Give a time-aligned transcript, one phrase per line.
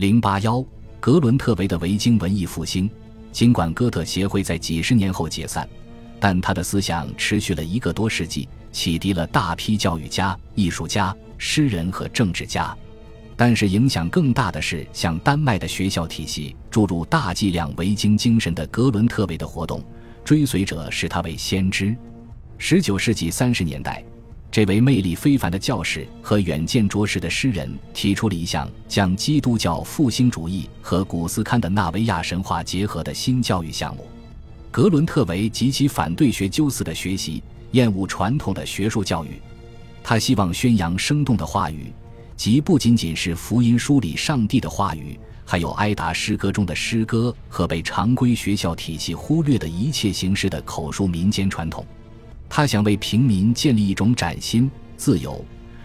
[0.00, 0.64] 零八幺，
[0.98, 2.90] 格伦特维的维京文艺复兴。
[3.32, 5.68] 尽管哥特协会在几十年后解散，
[6.18, 12.74] 但他的思想持续了一个多世纪，启迪了大批教育家、艺术家、诗人和政治家。
[13.36, 19.84] 但是，影响更大的是向丹麦的学校体系注入大剂量维京精神的格伦特维的活动，
[20.24, 21.94] 追随者视他为先知。
[22.56, 24.02] 十九世纪三十年代，
[24.52, 34.04] 这位魅力非凡的教士和远见卓识的诗人提出了一项将基督教复兴主义和古斯堪的纳维亚神话结合的新教育项目。
[34.72, 37.40] 格伦特维极其反对学究斯的学习，
[37.72, 39.40] 厌恶传统的学术教育，
[40.02, 41.92] 他希望宣扬生动的话语。
[42.36, 51.86] 即不仅仅是福音书里上帝的话语，还有埃达诗歌中的诗歌和被常规学校体系忽略的一切形式的口述民间传统。
[52.50, 55.42] 他想为平民建立一种崭新、自由、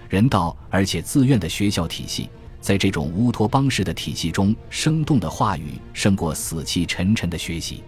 [0.10, 2.28] 人道而且自愿的学校体系。
[2.60, 7.84] 在这种乌托邦式的体系中，生动的话语胜过死气沉沉的学习。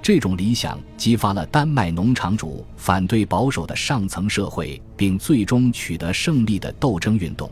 [0.00, 7.50] 这种理想激发了丹麦农场主反对保守的上层社会，并最终取得胜利的斗争运动。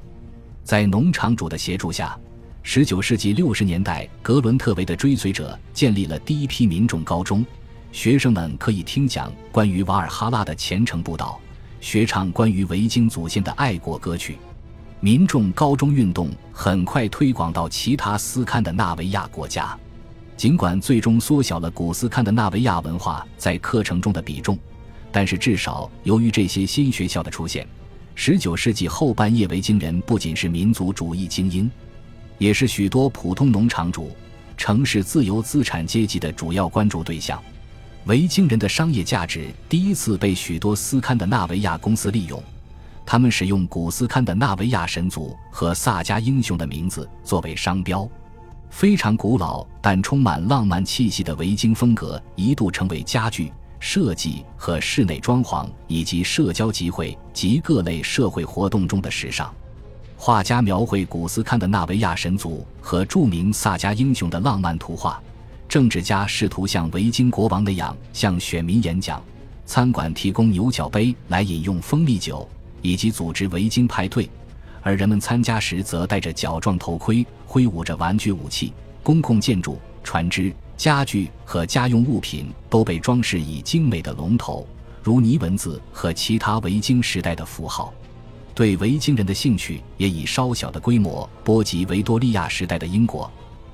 [0.62, 2.16] 在农场主的协助下
[2.64, 7.44] ，19世纪60年代，格伦特维的追随者建立了第一批民众高中，
[7.92, 11.40] 学生们可以听讲关于瓦尔哈拉的虔诚布道，
[11.80, 14.38] 学唱关于维京祖先的爱国歌曲。
[15.00, 19.76] 民众高中运动很快推广到其他斯堪的纳维亚国家，
[20.36, 24.56] 尽管最终缩小了古斯堪的纳维亚文化在课程中的比重，
[25.10, 27.66] 但是至少由于这些新学校的出现。
[28.14, 31.68] 十九世纪后半叶，维京人不仅是民族主义精英，
[32.38, 34.14] 也是许多普通农场主、
[34.56, 37.42] 城市自由资产阶级的主要关注对象。
[38.06, 42.42] 维京人的商业价值第一次被许多斯堪的纳维亚公司利用，
[43.04, 48.08] 他们使用古斯堪的纳维亚神族和萨迦英雄的名字作为商标。
[48.70, 53.52] 非常古老但充满浪漫气息的维京风格一度成为家具。
[53.82, 59.50] 设计和室内装潢，以及社交集会及各类社会活动中的时尚。
[60.18, 65.20] 画家描绘古斯堪的纳维亚神族和著名萨迦英雄的浪漫图画。
[65.70, 69.22] 政治家试图像维京国王那样向选民演讲。
[69.64, 72.46] 餐馆提供牛角杯来饮用蜂蜜酒，
[72.82, 74.28] 以及组织维京派对。
[74.82, 78.72] 而人们参加时则戴着角状头盔，挥舞着玩具武器。
[79.04, 80.52] 公共建筑、船只。
[80.76, 84.66] 家具和家用物品都被装饰以精美的龙头，
[85.04, 87.94] 如泥文字和其他维京时代的符号。
[88.56, 93.30] 对维京人的兴趣也以稍小的规模波及维多利亚时代的英国。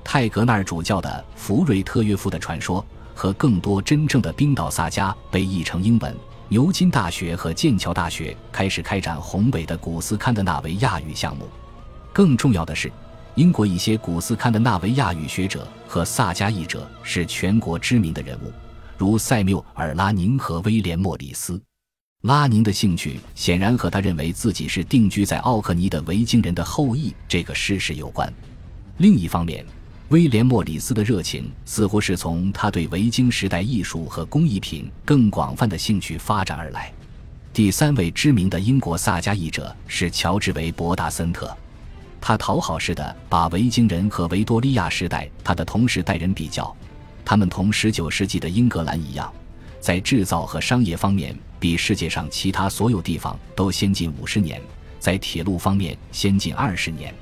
[0.09, 6.15] 泰格纳尔主教的福瑞特约夫的传说和更多真正的冰岛萨迦被译成英文。
[6.47, 11.45] 牛津大学和剑桥大学开始开展宏伟的古斯堪的纳维亚语项目。
[12.13, 12.89] 更重要的是。
[13.35, 18.51] 英国一些古斯堪的纳维亚语学者和萨迦译者是全国知名的人物，
[18.97, 21.61] 如塞缪尔·拉宁和威廉·莫里斯。
[22.21, 28.33] 拉宁的兴趣显然和他认为自己是定居在奥克尼的维京人的后裔这个事实有关。
[28.99, 29.63] 另一方面，
[30.09, 36.93] 威廉·莫里斯的热情似乎是从他对维京时代艺术和工艺品更广泛的兴趣发展而来。
[37.51, 41.53] 第三位知名的英国萨迦译者是乔治·维伯达森特。
[42.21, 46.73] 他讨好似的把维京人和维多利亚时代他的同时代人比较，
[47.25, 49.31] 他们同19世纪的英格兰一样，
[49.81, 54.61] 在制造和商业方面比世界上其他所有地方都先进五十年，
[54.99, 57.13] 在铁路方面先进二十年。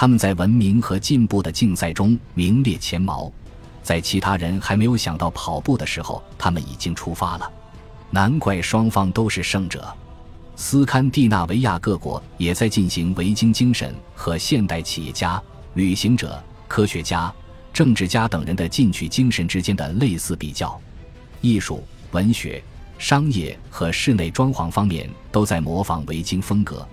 [0.00, 3.30] 他们在文明和进步的竞赛中名列前茅，
[3.82, 7.52] 在其他人还没有想到跑步的时候，他们已经出发了。
[8.08, 9.94] 难怪双方都是胜者。
[10.56, 15.38] 斯堪的纳维亚各国也在进行维京精神和现代企业家、
[15.74, 17.30] 旅行者、科学家、
[17.70, 20.80] 政治家等人的进取精神之间的类似比较。
[21.42, 22.64] 艺术、文学、
[22.96, 26.88] 商业和室内装潢方面都在模仿维京风格，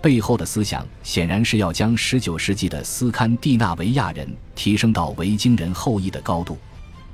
[0.00, 6.56] 背后的思想显然是要将19世纪的斯堪的纳维亚人提升到维京人后裔的高度。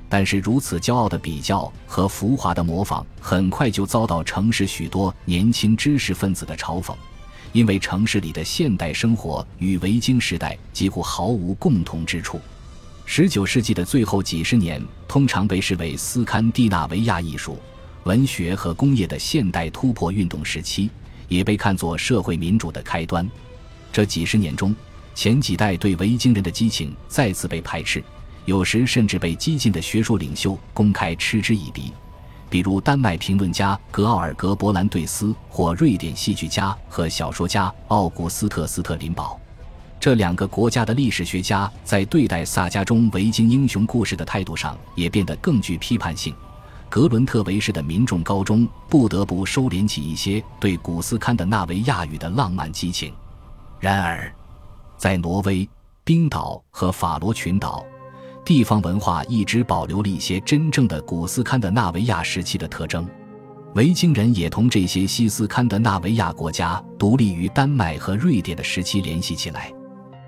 [0.09, 6.93] 但是，如此骄傲的比较和浮华的模仿，很快就遭到城市许多年轻知识分子的嘲讽，
[7.51, 12.39] 因为城市里的现代生活与维京时代几乎毫无共同之处。
[13.05, 17.57] 十九世纪的最后几十年通常被视为斯堪的纳维亚艺术、
[18.03, 20.91] 文学和工业的现代突破运动时期，
[21.33, 23.29] 也被看作社会民主的开端。
[23.91, 24.75] 这几十年中，
[25.15, 28.03] 前几代对维京人的激情再次被排斥。
[28.45, 31.93] 有时甚至被激进的学术领袖公开嗤之以鼻，
[32.49, 39.39] 比如丹麦评论家格奥尔格·伯兰对斯或瑞典戏剧家和小说家奥古斯特·斯特林堡。
[39.97, 46.35] 这两个国家的历史学家在对待萨迦中维京英雄故事的态度上也变得更具批判性。
[46.93, 53.11] 格伦特维市的民众高中不得不收敛起一些对古斯堪的纳维亚语的浪漫激情。
[53.79, 54.31] 然而，
[54.95, 55.67] 在挪威、
[56.03, 57.83] 冰岛和法罗群岛，
[58.45, 63.09] 地方文化一直保留了一些真正的古斯堪的纳维亚时期的特征。
[63.73, 69.73] 维京人也同这些西斯堪的纳维亚国家独立于丹麦和瑞典的时期联系起来，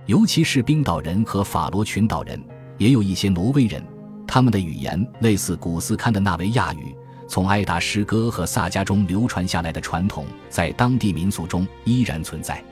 [0.08, 2.44] 尤其是冰岛人和法罗群岛人，
[2.80, 3.86] 也有一些挪威人。
[4.28, 6.96] 他们的语言类似古斯堪的纳维亚语，
[7.28, 12.64] 从埃达诗歌和萨迦中流传下来的传统，在当地民俗中依然存在。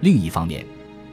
[0.00, 0.64] 另一方面，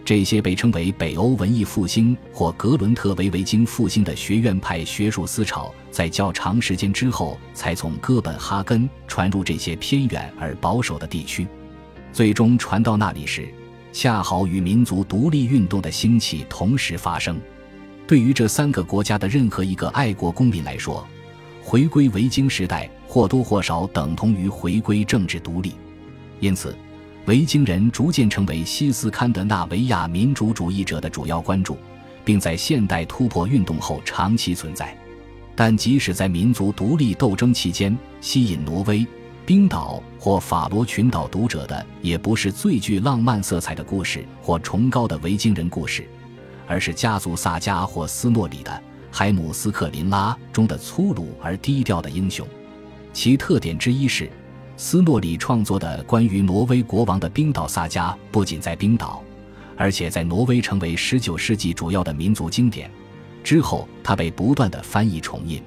[0.05, 11.47] 这些被称为北欧文艺复兴或格伦特维维京复兴的学院派学术思潮，在较长时间之后才从哥本哈根传入这些偏远而保守的地区，
[12.11, 13.47] 最终传到那里时，
[13.91, 17.39] 恰好与民族独立运动的兴起同时发生。
[18.09, 21.07] 对于这三个国家的任何一个爱国公民来说，
[21.61, 25.75] 回归维京时代或多或少等同于回归政治独立。
[26.39, 26.75] 因此，
[27.27, 31.77] 维京人逐渐成为西斯堪的纳维亚民主主义者的主要关注，
[32.25, 34.97] 并在现代突破运动后长期存在。
[35.55, 39.05] 但即使在民族独立斗争期间，吸引挪威、
[39.45, 46.09] 冰岛或法罗群岛读者的也不是最具浪漫色彩的故事或崇高的维京人故事。
[46.69, 48.81] 而是家族萨迦或斯诺里的
[49.11, 52.47] 海姆斯克林拉中的粗鲁而低调的英雄，
[53.11, 54.29] 其特点之一是，
[54.77, 59.23] 斯诺里创作的关于挪威国王的冰岛萨迦不仅在冰岛，
[59.75, 62.89] 而且在挪威成为19世纪主要的民族经典。
[63.43, 65.59] 之后，他被不断的翻译重印。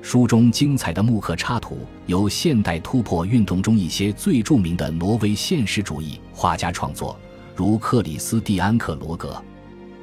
[0.00, 7.16] 书中精彩的木刻插图由现代突破运动中一些最著名的挪威现实主义画家创作，
[7.54, 9.40] 如克里斯蒂安克罗格。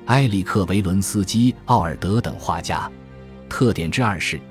[0.10, 2.92] 埃里克维伦斯基、奥尔德等画家，
[3.48, 4.42] 特点之二是，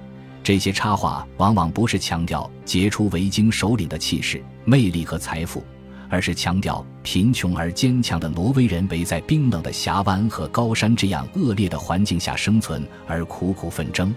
[0.41, 5.65] 这些插画往往不是强调杰出维京首领的气势、魅力和财富，
[6.09, 14.15] 而是强调贫穷而坚强的挪威人为在冰冷的峡湾和高山这样恶劣的环境下生存而苦苦奋争。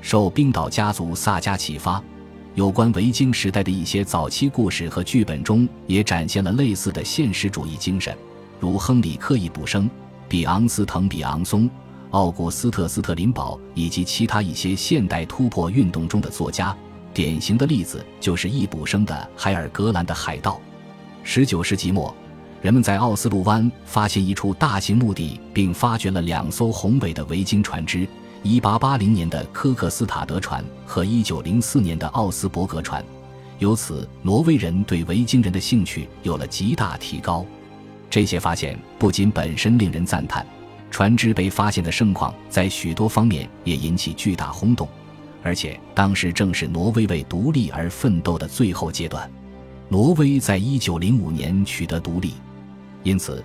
[0.00, 2.02] 受冰岛家族萨迦启发，
[2.54, 8.16] 有关维京时代的一些早期故事和剧本中也展现了类似的现实主义精神，
[8.58, 9.86] 如亨利·克伊卜生。
[10.30, 11.68] 比昂斯滕、比昂松、
[12.10, 16.72] 奥古斯特·斯特林堡以及其他一些现代突破运动中的作家，
[17.12, 20.52] 典型的例子就是易卜生的《海尔格兰的海盗》。
[21.24, 22.14] 十九世纪末，
[22.62, 28.06] 人们在奥斯陆湾发现一处大型墓地，并发掘了两艘宏伟的维京船只：
[28.44, 33.04] 一八八零年的科克斯塔德船和一九零四年的奥斯伯格船。
[33.58, 37.44] 由此，挪威人对维京人的兴趣有了极大提高。
[38.10, 40.44] 这些发现不仅本身令人赞叹，
[40.90, 44.88] 船只被发现的盛况在许多方面也引起巨大轰动，
[45.44, 49.30] 而且当时正是挪威为独立而奋斗的最后阶段。
[49.88, 52.34] 挪威在一九零五年取得独立，
[53.04, 53.44] 因此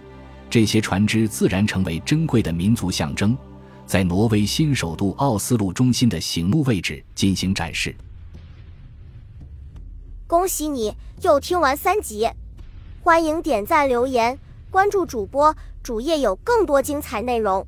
[0.50, 3.38] 这些船只自然成为珍贵的民族象征，
[3.86, 7.96] 在挪威新首都奥斯陆中心的醒目位置进行展示。
[10.26, 10.92] 恭喜你
[11.22, 12.28] 又听完三集，
[13.04, 14.40] 欢迎点赞留言。
[14.76, 17.66] 关注主播，主页有更多精彩内容。